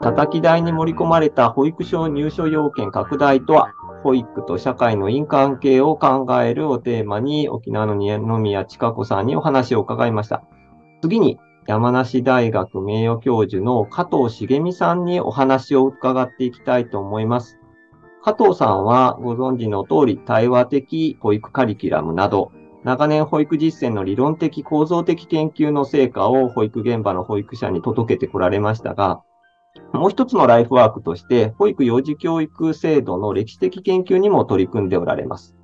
[0.00, 3.72] 叩き台に盛り込まれた保育所入所要件拡大とは、
[4.04, 10.44] 保育と社会の因関係を考えるをテーマに、沖縄の二宮千佳子さんにお話を伺いました。
[11.02, 17.58] 次に、山梨大学名誉教授の加藤茂美さんにお話を伺っていきたいと思います。
[18.26, 22.50] 加藤さんはご存知の通り、対話的保育カリキュラムなど、
[22.82, 29.22] 長年保育実践の理論的構造的研究の成果を保育現場の保育者に届けてこられましたが、
[29.92, 35.54] もう一つのライフワークとして、保育幼児教育制度の歴史的研究にも取り組んでおられます。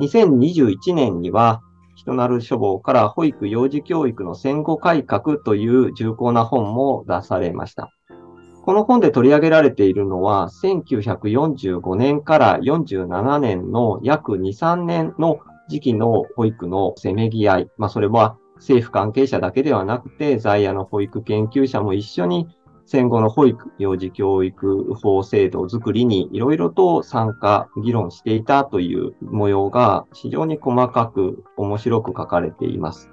[0.00, 1.62] 2021年には、
[1.96, 7.90] 人なる書房から保育幼児教育の戦後改革という重厚な本も出されました。
[8.62, 17.70] この本で取り上げられているのは、1945年から47年の約2、3年の時期の保育のせめぎ合い。
[17.78, 22.48] まあ、それは政府関係者だけではなくて、在野の保育研究者も一緒に
[22.84, 33.08] 戦後の保育、幼児教育法制度づくりにいろいろと参加、議論していたという模様が非常に細かく面白く書かれています。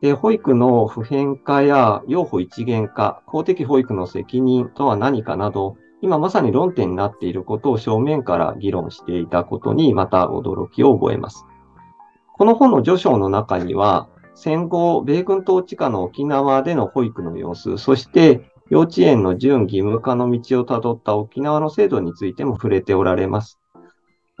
[0.00, 11.44] で保育の普遍化や養護一元化、公的保育の責任とは何かなど、今まさに論点になっていることを正面から議論していたことにまた驚きを覚えます。
[12.32, 23.59] この本の序章の中には、戦後、米軍統治下の沖縄での保育の様子、そして幼稚園の準義務化の道をたどった沖縄の制度についても触れておられます。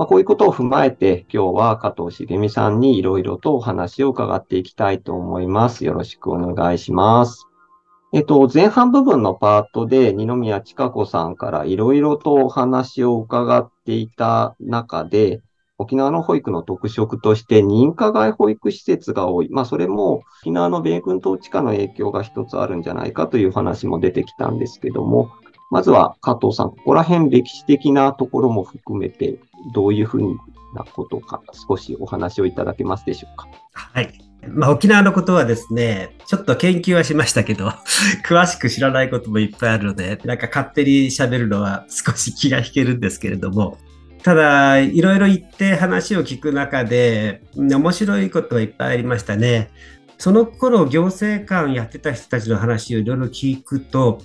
[0.00, 5.84] まあ、こういうことを踏まえて、今日は加藤茂美さんにいろいろとお話を伺っていきたいと思います。
[5.84, 7.46] よろしくお願いします。
[8.14, 15.42] えっと、前半部分のパートで二宮千佳子さんからいろいろとお話を伺っていた中で、
[15.76, 19.50] 沖縄の保育の特色として認可外保育施設が多い。
[19.50, 25.30] まあ、それも沖縄の米軍統治下の影響が一つあるんじゃないかという話も出てきたんですけども、
[25.70, 29.38] まずは加藤さん、ここら辺歴史的なところも含めて、
[29.72, 30.36] どういうふう
[30.74, 33.48] なことか、少しお話をいただけますでしょうか。
[33.72, 34.12] はい。
[34.48, 37.72] まあ、沖縄のことはですね、ちょっと研究はしましたけど、
[38.26, 43.78] 詳しく知らないこともいっぱいあるので、なんか勝手に喋るのは少し気が引けるんですけれども、
[44.22, 49.70] ただ、いろいろ言って話を聞く中で、面白いことがいっぱいありましたね。
[50.18, 54.20] その頃、行政官やってた人たちの話をいろいろ聞くと、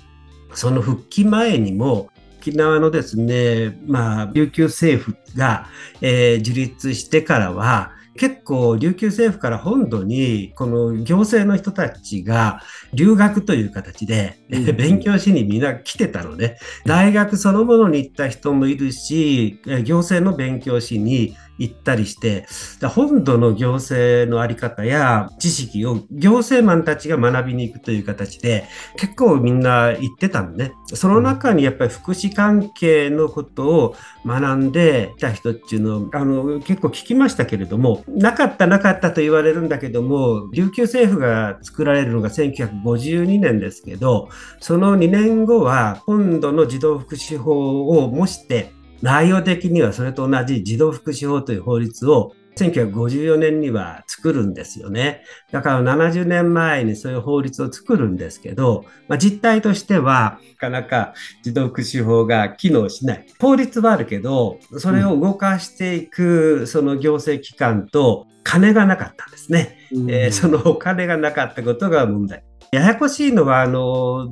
[0.56, 5.68] その復帰前にも、沖縄のですね、まあ、琉球政府が、
[6.02, 12.62] えー、樹立してからは、結構琉球政府から本土にこの行政の人たちが
[12.94, 14.38] 留学という形で、
[14.78, 22.46] 勉強しにみんな来てたので、大学そのものに行った人もいるし行政の勉強しに行ったりして、
[22.88, 28.66] 本土の行政のあり方や知識を行政マンたちが学びに行くという形で、
[28.98, 30.74] 結構みんな行ってたのね。
[30.94, 33.96] その中にやっぱり福祉関係のことを
[34.26, 44.30] 学んでた人っていうのを、あの、結構聞きましたけれども、なかったなかったと言われるんだけども、琉球政府が作られるのが1952年ですけど、
[44.60, 55.24] その2年後は本土の児童福祉法を模して内容的にはそれと同じ児童福祉法という法律を1954年には作るんですよね。
[55.52, 61.14] だから70年前にそういう法律を作るんですけど、まあ、実態としてはなかなか
[61.44, 63.26] 児童福祉法が機能しない。
[63.40, 69.78] 法律はあるけど、それを動かしていくその行政機関と金がなかったんですね。
[69.92, 72.44] うん、えー、そのお金がなかったことが問題。
[72.72, 74.30] ややこしいのは、あの、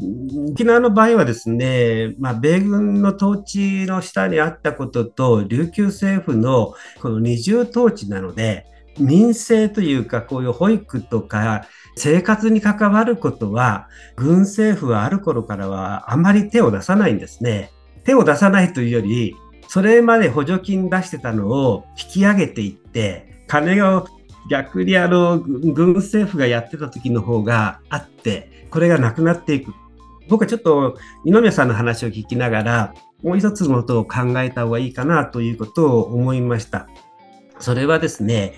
[0.52, 8.66] 沖縄の場合はですね、まあ、米軍の統治の下にあったことと、琉球政府のこの二重統治なので、
[9.00, 17.72] 民生というか、こういう保育とか、生活に関わることは、軍政府はある頃からはあまり手を出さないんですね。
[18.04, 19.36] 手を出さないというより、
[19.68, 24.08] それまで補助金出してたのを引き上げていって、金を
[24.50, 29.74] 逆にあの、軍政府がやってた時の方があって、これがなくなっていく。
[30.30, 36.88] 僕はちょっと二宮さんの話を聞きながら、もう一つのことを考えた方がいいかなということを思いました。
[37.60, 38.56] それはですね、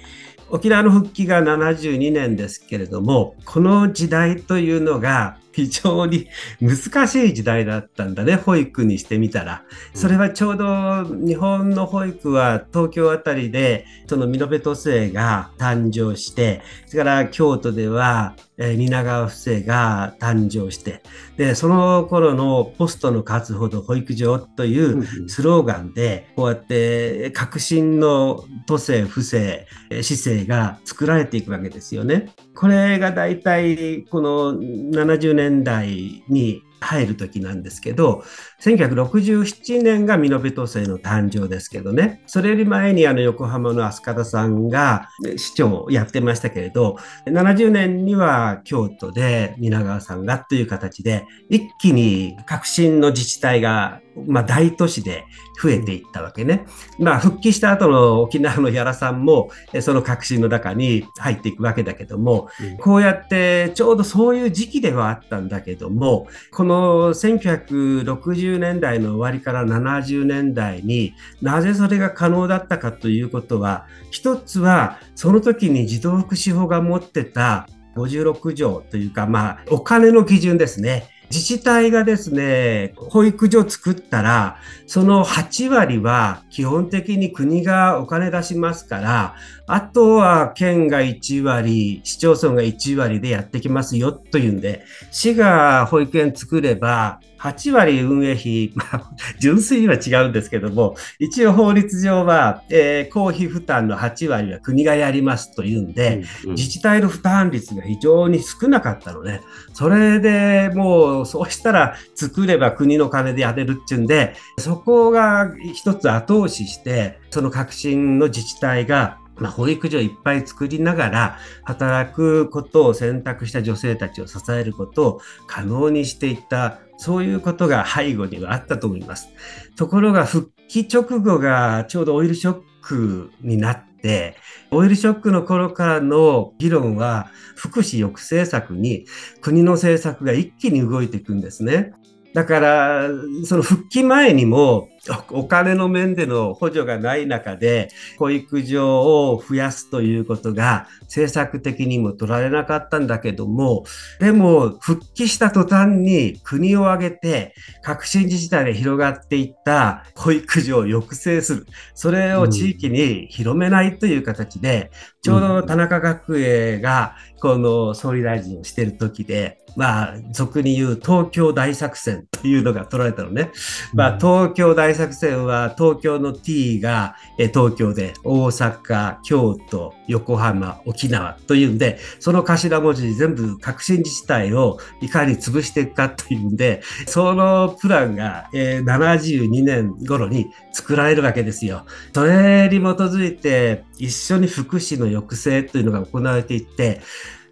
[0.50, 6.28] 沖縄の復帰が72年ですけれども、この時代というのが非常に
[6.60, 9.63] 難しい時代だったんだね、保育にしてみたら。
[9.94, 21.02] それはちょうど日本の保育は東京あたりで、そのミノベ都政が誕生して、それから京都ではえー、蜷川不正が誕生して、
[21.38, 29.68] で、その頃のポストの数ほど保育所というスローガンで、こうやって革新の都政、不正、
[30.01, 32.31] 市政が作られていくわけですよね。
[32.56, 38.24] これが大体この70年代に入る時なんですけど、
[38.62, 55.26] 1967年が美濃部都政の誕生ですけどね、それより前にあの横浜の飛鳥田さんが市長をやってましたけれど、70年には京都で皆川さんがという形で、一気に革新の自治体がまあ、大都市で
[55.62, 56.66] 増えていったわけね。
[57.00, 59.50] まあ、復帰した後の沖縄の屋良さんも、
[59.82, 81.10] その革新の中に入っていくわけだけども、うん、こうやってちょうどそういう時期ではあったんだけども、この1960年代の終わりから70年代になぜそれが可能だったかということは、一つはその時に児童福祉法が持ってた56条というか、まあ、お金の基準ですね。
[81.30, 84.57] 自治体がですね、保育所作ったら、
[84.88, 89.36] その8割は基本的に国がお金出しますから、
[89.68, 109.42] あとは県が1割、市町村が1割でやってきますよというんで、市が保育園作れば、8割運営費、まあ、純粋には違うんですけども、一応法律上は、えー、公費負担の8割は国がやりますというんで、うんうん、自治体の負担率が非常に少なかったのね。
[109.74, 129.30] それでもう、そうしたら作れば国の金でやれるっていうんで、そこが一つ後押しして、その革新の自治体がまあ、保育所をいっぱい作りながら、働くことを選択した女性たちを支えることを可能にしていった、そういうことが背後にはあったと思います。
[129.76, 134.36] ところが、復帰直後がちょうどオイルショックになって、
[134.72, 139.06] オイルショックの頃からの議論は、福祉抑制策に
[139.42, 141.94] 国の政策が一気に動いていくんですね。
[142.36, 143.10] だから、
[143.46, 144.90] その復帰前にも、
[145.30, 147.88] お金の面での補助がない中で、
[148.18, 153.86] 保育所を増やすということが政策的にも取られなかったんだけども、
[154.20, 157.54] でも復帰した途端に国を挙げて
[157.84, 161.68] 革新自治体で広がっていった保育所を抑制する。
[161.94, 164.92] それを地域に広めないという形で、
[165.22, 173.51] ちょうど田中角栄がこの総理大臣をしている時で、まあ、俗に言う東京大作戦というのが取られたのね。
[173.94, 191.86] まあ、東京大作戦は東京の T が東京で大阪、京都、横浜、沖縄というんで、その頭文字全部革新自治体をいかに潰していくかというんで、そのプランが72年頃に作られるわけですよ。
[192.13, 197.01] それに基づいて一緒に福祉の抑制というのが行われていって、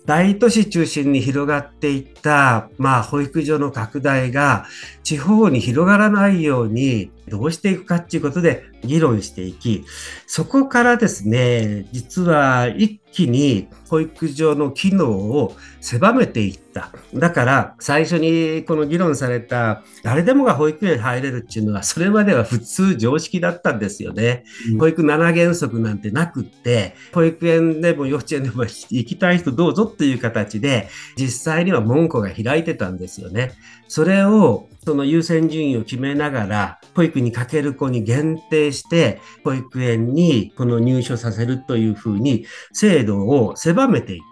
[0.06, 4.66] 大都市中心に広がっていった、まあ、保育所の拡大が
[5.04, 9.86] 地方に広がらないようにどうしていくかっていうことで議論していき、
[10.28, 16.92] そこからですね、実は一気に保育所の機能を狭めていった。
[17.14, 24.44] だから最初にこの議論された誰でもが保育園入れるっていうのはそれまでは普通常識だったんですよね。
[24.72, 33.52] うん、保育7原則なんてなくって、保育園でも幼稚園でも 行きたい人どうぞっていう形で実際には門戸が開いてたんですよね。
[33.94, 44.24] それをその優先順位を決めながら、保育にかける子に限定して、保育園にこの入所させるというふうに、制度を狭めていく、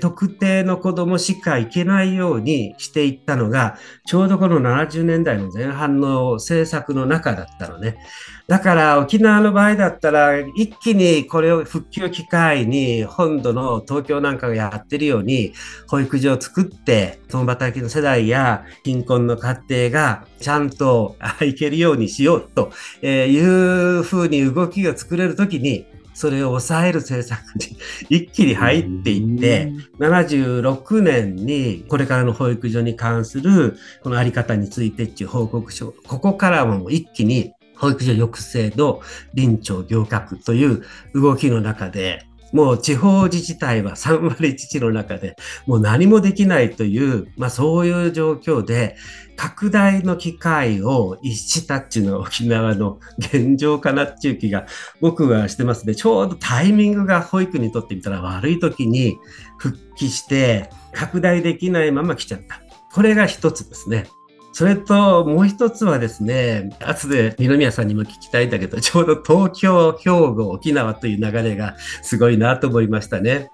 [0.00, 7.96] 特定の子供しか行けないようにしていったのが、ちょうどこの70年代の前半の政策の中だったのね。
[8.46, 15.52] だから沖縄の場合だったら一気にこれを復旧機会に本土の東京なんかがやってるように
[15.88, 22.70] 保育所を作って共働きの世代や貧困の家庭がちゃんと行けるようにしようと
[23.04, 27.76] いうふうに動きが作れるときにそれを抑える政策に
[28.08, 39.02] 一気に入っていって、76年にこれからの保育所に関するこのあり方についてっていう報告書、ここからも一気に保育所抑制の
[39.34, 40.82] 臨調行革という
[41.14, 45.36] 動きの中で、もう地方自治体は 3割自治の中で
[45.66, 48.96] もう何もできないという、まあそういう状況で、
[49.36, 54.66] 拡大の機会を逸したっていうのが沖縄の現状かなっていう気が
[55.00, 55.94] 僕はしてますね。
[55.94, 59.18] ちょうどタイミングが保育にとってみたら悪い時に
[59.58, 62.62] 復帰して拡大できないまま来ちゃった。
[62.92, 64.06] これが一つですね。
[64.56, 73.50] それともう一つはですね、後で二宮さんにも聞きたいんだけど、ちょうど東京、兵庫、沖縄という流れがすごいなと思いましたね。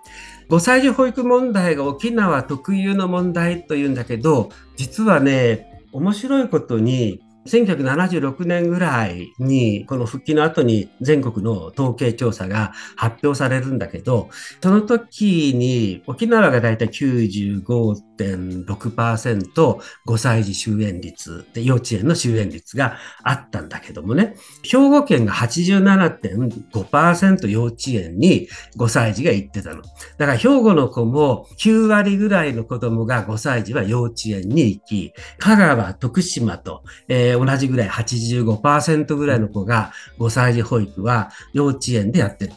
[0.49, 14.29] 5歳児保育問題が沖縄特有の問題というんだけど、実はね、面白いことに1976年ぐらいに、この復帰の後に全国の統計調査が発表されるんだけど、
[14.63, 28.47] その時に沖縄がだいたい95.6%、5歳児終園率で、幼稚園の終園率があったんだけどもね、兵庫県が87.5%幼稚園に
[28.77, 29.83] 5歳児が行ってたの。
[30.19, 42.53] だから兵庫の子も9割ぐらいの子供が5歳児は幼稚園に行き、香川、徳島と、えーえー、同じぐらい85%ぐらいの子が5歳児保育は幼稚園でやってる。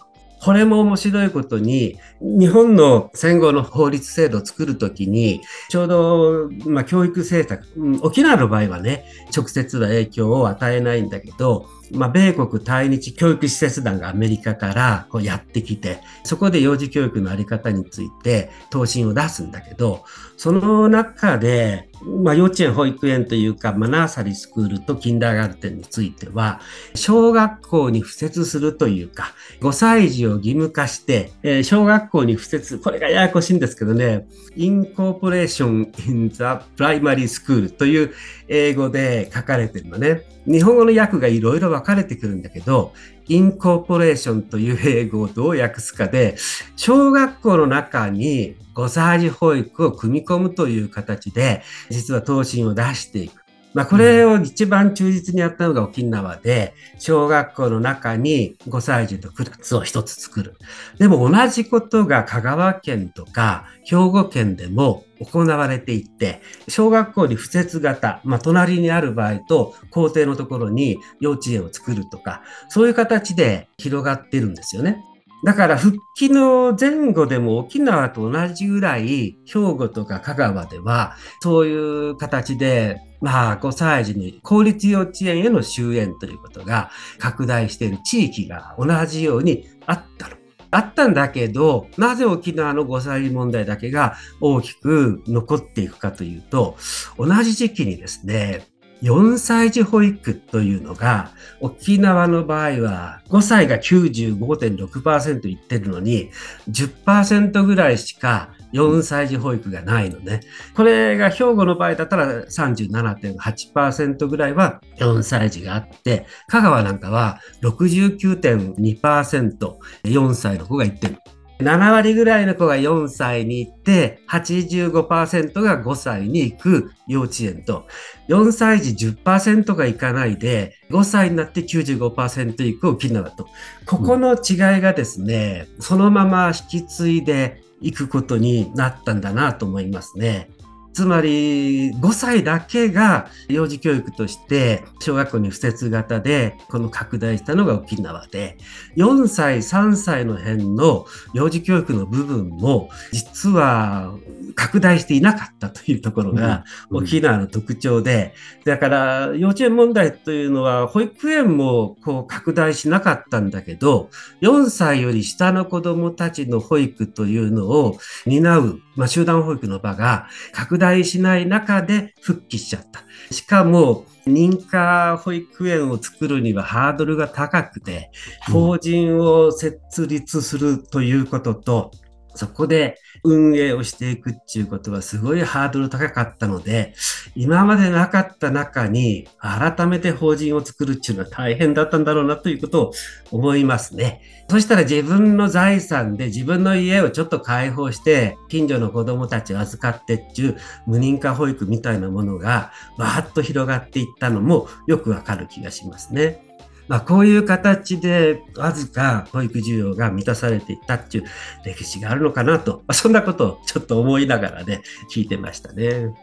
[0.45, 7.65] これも面白いことに、日本の戦後の法律制度を作るときに、ちょうど、まあ、教育政策、
[8.03, 9.05] 沖縄の場合はね、
[9.35, 20.03] 直接は影響を与えないんだけど、まあ、米国対日教育施設団がアメリカからこうやってきて、そこで幼児教育のあり方について答申を出すんだけど、
[20.37, 26.59] その中で、まあ、幼稚園、保育園というか、まあ、ナーサリースクールとキンダーガルテンについては、
[26.93, 38.13] 小学校に付設するというか、5歳児を義務化して、えー、小学校に付設、これがややこしいんですけどね、 incorporation in the primary school という
[38.47, 40.23] 英語で書かれてるのね。
[40.45, 42.93] 日本語の訳がいろいろ分かれてくるんだけど、
[43.27, 46.35] incorporation という英語をどう訳すかで、
[46.75, 53.44] 小学校の中に5歳児保育を組み込むという形で、実は答申を出していく。
[53.75, 60.55] まあ、これを一番忠実にやったのが沖縄で、小学校の中に5歳児とクラスを一つ作る。
[60.97, 75.03] でも同じことが香川県とか兵庫県でも行われていって、小学校に付設型、まあ、隣にある場合と校庭のところに幼稚園を作るとか、そういう形で広がってるんですよね。
[75.45, 90.35] だから復帰の前後でも沖縄と同じぐらい兵庫とか香川ではそういう形でまあ5歳児に公立幼稚園への終園ということが拡大している地域が同じようにあったの。
[90.71, 96.75] あったんだけど、なぜ沖縄の5歳児問題だけが大きく残っていくかというと、
[97.17, 98.67] 同じ時期にですね、
[99.01, 106.31] 4歳児保育というのが、沖縄の場合は5歳が95.6%いってるのに、
[106.69, 110.41] 10%ぐらいしか4歳児保育がないのね。
[110.75, 121.17] これが兵庫の場合だったら37.8%ぐらいは4歳児があって、香川なんかは69.2%、4歳の子が行ってる。
[121.59, 127.87] 7割ぐらいの子が4歳に行って、85%が5歳に行く幼稚園と、
[128.27, 133.47] 4歳児10%が行かないで、5歳になって95%行く沖縄と。
[133.85, 140.49] ここの違いがですね、そのまま引き継いでいくことになったんだなと思いますね。
[140.95, 148.57] つまり5歳だけが幼児教育として小学校に付設型でこの拡大したのが沖縄で
[148.95, 154.15] 4歳3歳の辺の幼児教育の部分も実は
[154.55, 158.33] 拡大していなかったというところが沖縄の特徴で
[158.63, 164.09] だから幼稚園問題というのは保育園もこう拡大しなかったんだけど
[164.41, 173.03] 4歳より下の子どもたちの保育というのを担う、まあ、集団保育の場が拡大しない中で復帰しちゃった。
[173.33, 178.09] しかも、認可保育園を作るにはハードルが高くて、
[178.51, 181.91] 法人を設立するということと、
[182.33, 186.93] そこで運営をしていくっていうことはすごいハードル高かったので、
[187.35, 192.93] 今までなかった中に改めて法人を作るっていうのは大変だったんだろうなということを
[193.31, 194.21] 思いますね。
[194.47, 206.44] そしたら自分の財産で自分の家をちょっと開放して、近所の子供たちを預かってっていう無認可保育みたいなものがバーッと広がっていったのもよくわかる気がしますね。
[206.87, 211.25] まあ、こういう形でわずか保育需要が満たされていったっていう
[211.65, 216.13] 歴史があるのかなと、まあ、そんなことをちょっと思いながらね、聞いてましたね。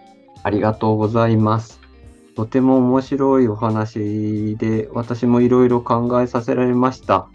[0.42, 1.80] ありがとうございます。
[2.34, 7.28] とても面白いお話で、私もいろいろ考えさせられました。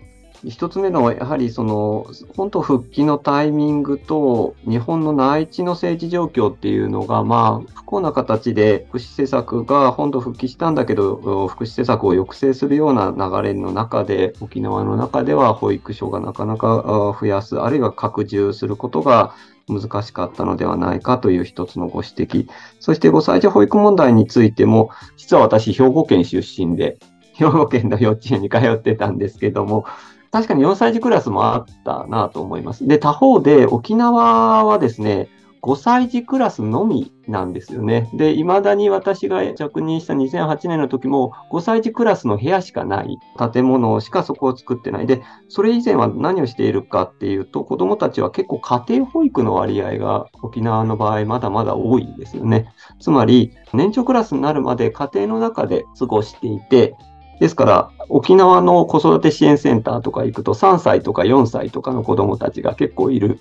[0.45, 19.33] 一つ目のは、やはりその、本当復帰のタイミングと、日本の内地の政治状況っていうのが、まあ、不幸な形で福祉政策が本土復帰したんだけど、福祉政策を抑制するような流れの中で、沖縄の中では保育所がなかなか増やす、あるいは拡充することが
[19.67, 22.47] 難しかったのではないかという一つのご指摘。
[22.79, 26.97] そして5歳児保育問題についても、実は私、兵庫県出身で、
[27.33, 29.85] 兵庫県の幼稚園に通ってたんですけども、
[30.31, 32.87] 確かに4歳児クラスもあったなと思います。
[32.87, 35.29] で、他方で沖縄はですね、
[35.61, 38.09] 5歳児クラスのみなんですよね。
[38.13, 43.17] で、未だに私が着任した2008年の時も5歳児クラスの部屋しかない
[43.51, 45.07] 建物しかそこを作ってない。
[45.07, 52.73] で、それ以前は何をしているかっていうと、子供たちは結構家庭保育の割合が沖縄の場合まだまだ多いんですよね。
[53.01, 56.95] つまり、年長クラスになるまで家庭の中で過ごしていて、
[57.39, 63.39] ですから、沖縄の子育て支援センターとか行くと3歳とか4歳とかの子供たちが結構いる。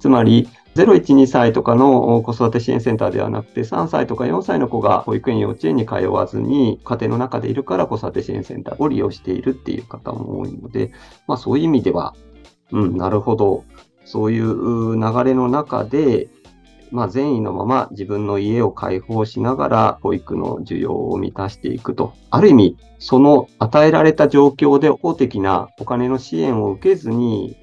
[0.00, 10.92] つまり、0、1、2歳とかの子育て支援センターではなくて、3歳とか4歳の子が保育園、幼稚園に通わずに、家庭の中でいるから子育て支援センターを利用しているっていう方も多いので、
[11.26, 12.14] まあそういう意味では、
[12.70, 13.64] うん、なるほど。
[14.04, 16.28] そういう流れの中で、
[16.90, 22.14] まあ、善意のまま自分の家を開放しながら保育の需要を満たしていくと。
[22.30, 27.56] ある意味、その与えられた状況で公的なお金の支援を受けずに、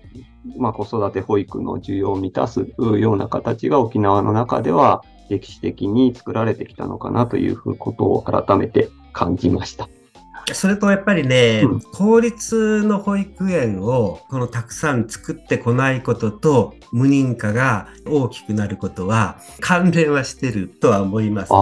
[0.58, 9.90] まあ、子育て保育の需要を満たすような形が沖縄の中では歴史的に作られてきたのかなということを改めて感じました。
[10.54, 21.58] それとやっぱりね、うん、公立の保育園をこのたくさん作ってこないことと無認可が大きくなることは関連はしてるとは思いますね。
[21.58, 21.62] あ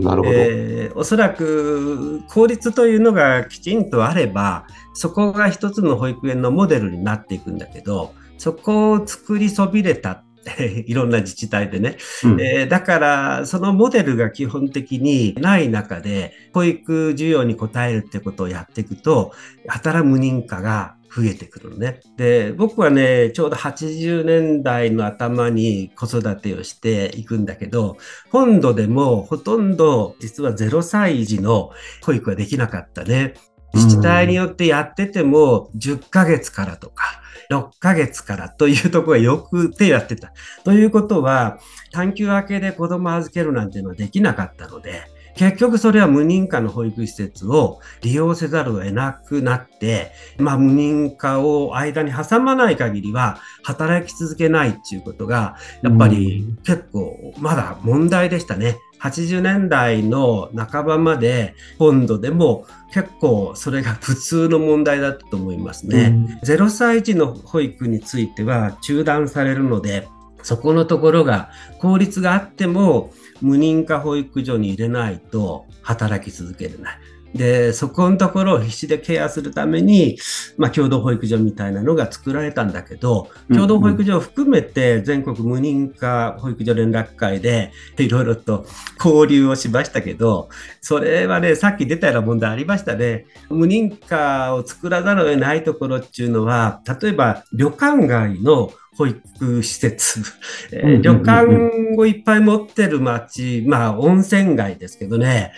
[0.00, 10.24] なるほど、えー、おそらく公立というのがきちんとあればそこが一つの保育園のモデルになっていくんだけどそこを作りそびれた
[10.86, 19.32] いろんな自治体でね、うん、えー、だからそのモデルが基本的にない中で保育需要に応えるってことをやっていくと
[19.66, 22.00] 働無認可が増えてくるのね。
[22.16, 27.98] で僕はねちょうど80年代の頭に子育てをしていくんだけど
[28.30, 31.70] 本土でもほとんど実は0歳児の
[32.02, 33.34] 保育はできなかったね。
[33.74, 37.21] 自治体によってやってても10ヶ月からとか
[37.52, 40.32] 6ヶ月からというところがよくてやってた。
[40.64, 41.58] ということは、
[41.92, 58.78] 探求明けで子供預けるなんていうのはできなかったので、結局それは無認可の保育施設を利用せざるを得なくなって、まあ無認可を間に挟まない限りは働き続けないっていうことが、やっぱり結構まだ問題でしたね。
[59.00, 66.04] 80年代の半ばまで本土でも結構それが普通の問題だったと思いますね。
[66.04, 70.08] うん、0歳児の保育については中断されるので、
[70.42, 76.98] そこのところが効率があっても無認可保育所に入れないと働き続けれない。
[77.34, 80.18] で、そこのところを必死でケアするために、
[80.58, 88.66] まあ、共同保育所みたいなのが作られたんだけど、共同保育所を含めて全国無認可保育所連絡会でいろいろと
[89.02, 90.50] 交流をしましたけど、
[90.80, 93.26] それはね、さっき出たような問題ありましたね。
[93.48, 100.20] 無認可を作らざるを得ないところっていうのは、例えば旅館街の保育施設、
[100.72, 105.52] えー、旅館をいっぱい持ってる町、まあ温泉街ですけどね、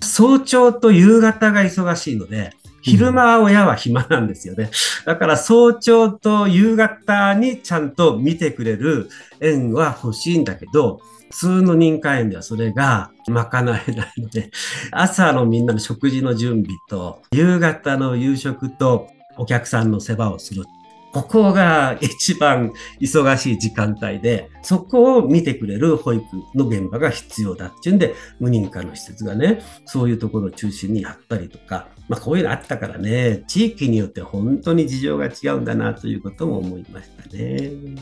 [0.00, 4.70] 早朝と夕方が忙しいので、昼間親は暇なんですよね。
[5.04, 9.08] だから早朝と夕方にちゃんと見てくれる
[9.40, 14.50] 園は欲しいんだけど、普通の認可園ではそれが賄えないので、
[14.92, 20.64] 朝のみんなの食事の準備と、夕方の夕食とお客さんの世話をする
[21.22, 37.56] ここが一番忙しい時間帯で、そこを見てくれる保育の現場が必要だっていうんで、無認可の施設がね、そういうところを中心にやったりとか、まあこういうのあったからね、地域によって本当に事情が違うんだなということも思いましたね。
[37.56, 37.96] あり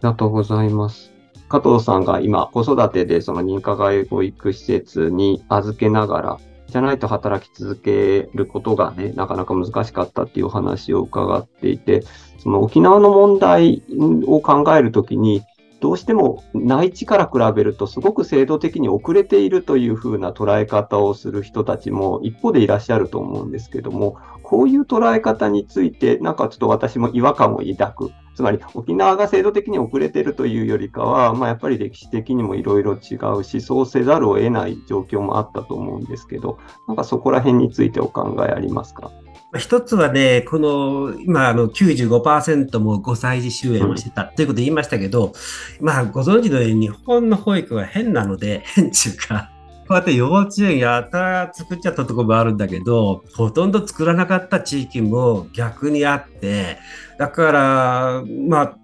[0.00, 1.12] がとうございます。
[1.48, 12.02] 加藤さんが今、子育てでその認可外保育施設に預けながら、じゃないと働き続けることがね、なかなか難しかったっていう話を伺っていて、
[12.38, 13.82] その沖縄の問題
[14.26, 15.42] を考えるときに、
[15.80, 28.12] どうしても内地から比べるとすごく制度的に遅れているというふうな捉え方をする人たちも一方でいらっしゃると思うんですけども、こういう捉え方について、なんかちょっと私も違和感を抱く。
[28.34, 39.10] つまり沖縄が制度的に遅れているというよりかは、まあ、やっぱり歴史的にもいろいろ違うし、そうせざるを得ない状況もあったと思うんですけど、なんかそこら辺についてお考えありますか？
[39.54, 45.32] 一つはね、この今あの95%も5歳児終園をしてたということで言いましたけど、
[45.80, 49.50] まあご存知のように日本の保育は変なので、変中か。
[49.88, 56.78] こうやって幼稚園やたら作っちゃったところもあるんだけど、ほとんど作らなかった地域も逆にあって、
[57.18, 58.76] だから、まあ、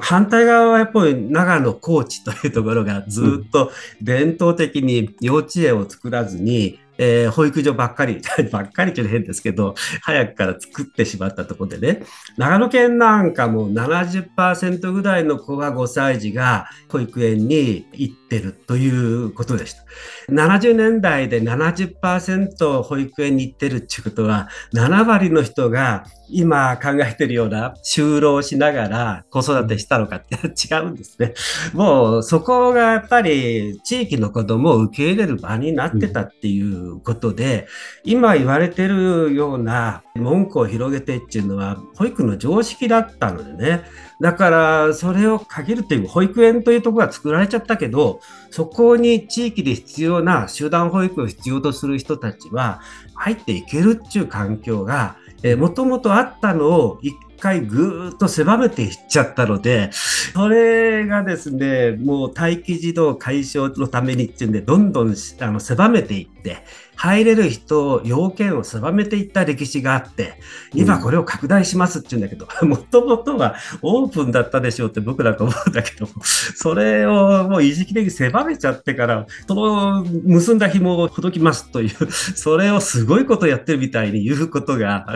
[0.00, 12.02] 反対側はやっぱり長野、高知というところがずっと伝統的に幼稚園を作らずに、えー、保育所ばっかり、 ばっかりって変ですけど、早くから作ってしまったところでね、
[12.36, 19.82] 長野県なんかも70%ぐらいの子が5歳児が保育園に行ってるということでした。
[20.30, 31.34] 70年代で70%保育園に行ってるっていうことは、7割の人が今考えてるような就労しながら子育てしたのかって違うんですね。
[31.72, 37.66] もうそこがやっぱり地域の子供を受け入れる場になってたっていうことで、
[38.04, 43.84] 今言われてるような文句を広げてっていうのは保育の常識だったのでね。
[44.18, 52.80] だからそれを限るという保育園というところが作られちゃったけど、そこに地域で必要な集団保育を必要とする人たちは
[53.14, 66.58] 入っていけるっていう環境がえもともとあったのを一回ぐーっと狭めていっちゃったので、それがですね、もう待機児童解消のためにっていうんで、どんどんあの狭めていって、
[66.96, 70.34] 入れる人、要件を狭めていった歴史があって、
[70.74, 85.06] 今これを拡大しますって言うんだけど、 もともとはオープンだったでしょうって僕なんか思うんだけど、それをもう意識的に狭めちゃってから、その結んだ紐をほどきますという、それをすごいことやってるみたいに言うことが、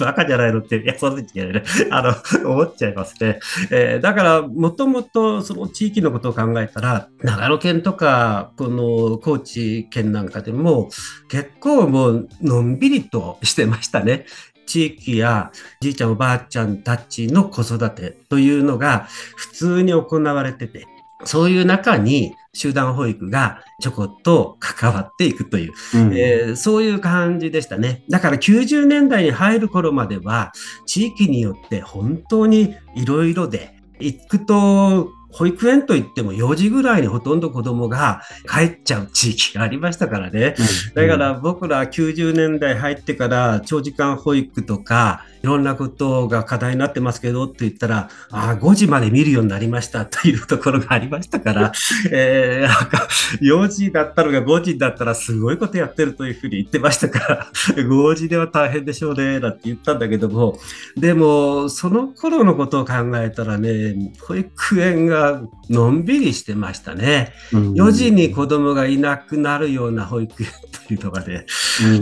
[0.00, 1.62] バカじゃないのって、いや、そうじゃないね。
[1.90, 3.38] あの、思っちゃいますね。
[3.70, 10.90] えー、だから、もともとその地域のことを考えたら、長野県とか、この高知県なんかでも、
[11.28, 14.26] 結構もうのんびりとしてましたね。
[14.66, 20.86] 地域やじいちゃんおばあちゃんたちの子育てというのが普通に行われてて、
[21.24, 28.04] そういう中に集団保育がちょこっと関わっていくという、うん、えー、そういう感じでしたね。
[28.08, 30.52] だから90年代に入る頃までは
[30.86, 40.54] 地域によって本当にいろいろで行くと保育園といっても4時ぐらいにほとんど子供が帰っちゃう地域がありましたからね。
[40.94, 51.72] だから僕ら90年代入ってから長時間保育とかいろんなことが課題になってますけどって言ったら、ああ、5時まで見るようになりましたというところがありましたから、
[52.12, 53.08] えー、なんか
[53.40, 60.60] 4時だったのが5時だったらすごいことやってるというふうに言ってましたから、5時では大変でしょうね、なんて言ったんだけども、
[60.96, 65.21] でも、その頃のことを考えたらね、保育園が
[65.70, 67.32] のんびりしてましたね。
[67.52, 70.48] 4時に子供がいなくなるような保育園
[70.86, 71.46] というのがね、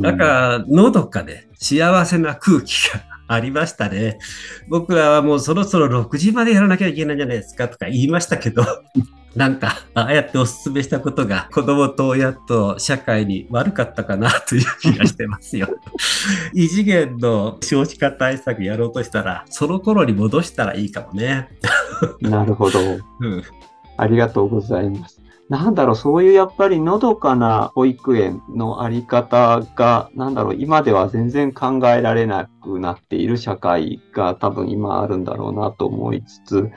[0.01, 4.19] なんか、のどかで幸せな空気がありましたね。
[4.69, 8.65] 僕らはもうそろそろ6時までやらなきゃいけないんじゃないですかとか言いましたけど、
[9.37, 15.69] なんか、ああやってお勧めしたことが子供と親と社会に悪かったかなという気がしてますよ。
[16.53, 21.49] 異次元の少子化対策やろうとしたら、その頃に戻したらいいかもね。
[22.21, 22.81] なるほど。
[23.21, 23.43] うん。
[23.97, 25.21] ありがとうございます。
[25.49, 36.71] なんだろう、そういうやっぱりのどかな保育園のあり方が、なんだろう、今では全然考えられなくなっている社会が多分今あるんだろうなと思いつつ、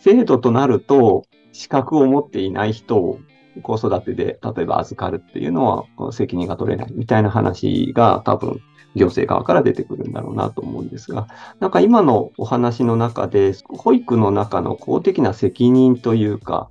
[0.00, 3.18] 制度となると、資格を持っていない人を
[3.62, 8.60] 子育てで例えば預かるっていうのは責任が取れないみたいな話が多分
[8.94, 11.28] 行政側から出てくるんだろうなと思うんですが、
[11.60, 16.70] なんか今のお話の中で、保育の中の公的な責任というか、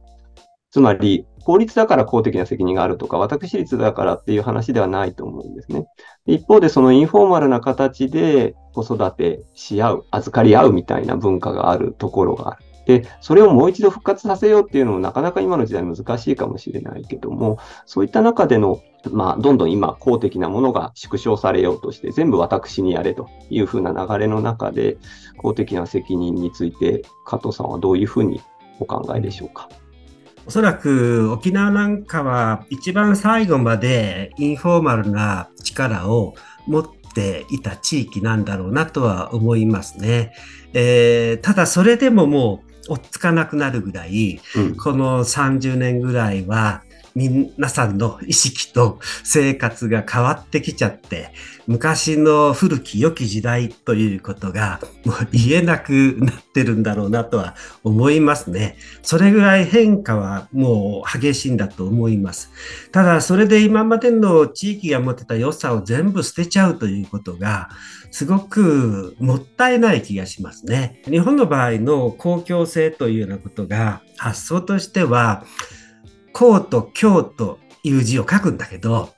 [0.72, 5.86] つまり公立だから公的な責任があるとか、私立だからっていう話ではないと思うんですね。
[6.26, 12.69] 一方で、そのインフォーマルな形で子育てし合う、預かり合うみたいな文化があるところがある。
[12.90, 24.98] で、それをもう一度復活させようっていうのもなかなか今の時代難しいかもしれないけども、そういった中での、まあ、どんどん今公的なものが縮小されようとして、全部私にやれというふうな流れの中で、
[25.38, 28.42] 公的な責任について、加藤さんはどういうふうに
[28.80, 29.70] お考えでしょうか？
[30.48, 36.34] おそらく沖縄なんかは一番最後までインフォーマルな力を
[36.66, 40.34] 持っていた地域なんだろうなとは思いますね。
[40.74, 46.84] えー、ただそれでももう追っつかなくなるぐらい、うん、この30年ぐらいは
[47.16, 51.32] 皆さんの意識と生活が変わってきちゃって、
[51.68, 58.76] 昔の古き良き時代ということがもう言えなくなってるんだろうなとは思いますね。
[59.04, 62.50] それぐらい変化はもう激しいんだと思います。
[62.92, 67.70] ただそれで今までの地域が持ってた良さを全部捨てちゃうということが
[68.12, 71.02] すごくもったいない気がしますね。
[71.06, 75.44] 日本の場合の公共性というようなことが発想としては
[76.40, 79.10] 公と教という字を書くんだけど、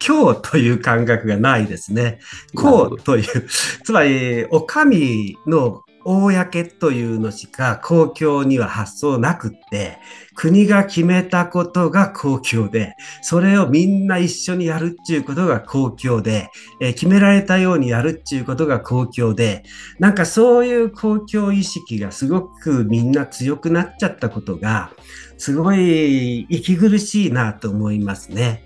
[0.00, 2.18] 教という感覚がないですね。
[2.56, 3.46] 公という、
[3.84, 9.98] つまり、お上の公というのしか公共には発想なくって、
[10.34, 19.64] 国が決めたことが公共で、それをみんな一緒にやるっていうことが公共で、えー、決められたようにやるっていうことが公共で、
[19.98, 24.92] なんかそういう公共意識がすごくみんな強くなっちゃったことが、
[25.38, 28.62] すごい息苦しいなと思いますね。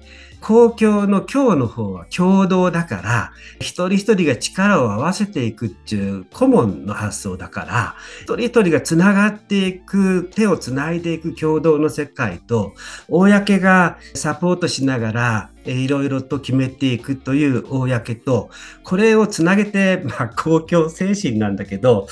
[0.48, 12.72] 公共の今日の方は共同だから、一人一人が力を合わせていくっていう顧問の発想だから、一人一人がつながっていく、手をつないでいく共同の世界と、
[13.10, 18.50] 公がサポートしながら、いろいろと決めていくという公と、
[18.84, 22.08] これをつなげて、まあ、公共精神なんだけど、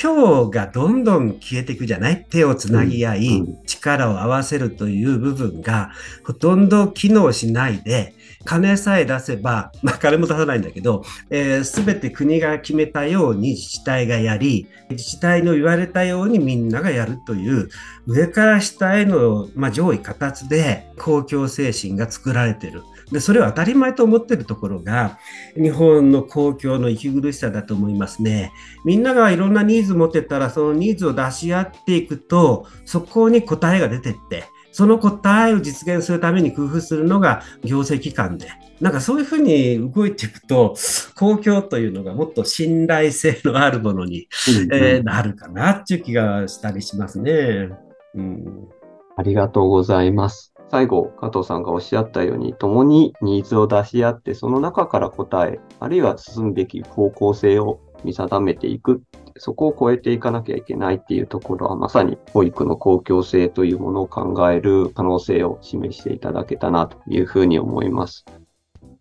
[0.00, 2.26] 今日がどんどん消えていくじゃない？
[2.30, 5.90] 手をつなぎ合い、うん、力を合わせるという部分が
[6.24, 8.14] ほとんど機能しないで、
[8.46, 17.68] 金さえ出せば、まあ金も出さないんだけど、す、えー、べ、て国が決めたように自治体がやり、自治体の言われたようにみんながやるという、
[18.06, 22.82] 上から下への、まあ、上位形で公共精神が作られている。
[23.12, 25.18] で、それを当たり前と思ってるところが、
[25.54, 28.52] 日本の公共の息苦しさだと思いますね。
[28.84, 38.48] みんながいろんなニーズ持ってたら、そのニーズを出し合っていくと、そこに答えが出てって、その答えを実現するために工夫するのが行政機関で、
[38.80, 40.76] なんかそういうふうに動いていくと、
[41.16, 47.70] 公共というのがもっと信頼性のあるものに、うんうん、えー、なるかなっていう気がしたりしますね。
[48.14, 48.68] うん、
[49.16, 50.54] ありがとうございます。
[50.70, 59.02] 最後、加藤さんがおっしゃったように、共にニーズを出し合って、その中から答え、あるいは進むべき方向性を見定めていく。
[59.36, 68.24] そこを超えていかなきゃいけないっていうところは、まさに保育の公共性というものを考える可能性を示していただけたなというふうに思います。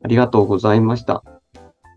[0.03, 1.23] ありがとうございました。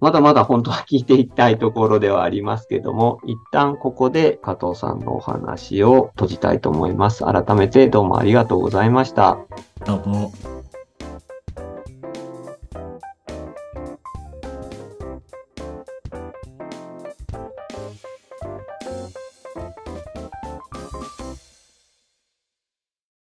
[0.03, 7.25] まだまだ本当は聞いていきたいところではありますけども、一旦ここで加藤さんのお話を閉じたいと思います。
[7.25, 9.39] 改めてどうもありがとうございました。
[9.87, 10.33] どうも。